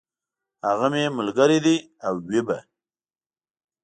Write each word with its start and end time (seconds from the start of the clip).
هغه 0.67 0.87
مي 0.93 1.03
ملګری 1.17 1.59
دی 1.65 1.77
او 2.05 2.13
وي 2.27 2.41
به! 2.47 2.57